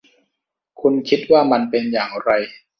[0.81, 2.31] คุณคิดว่ามันเป็นอย่างไร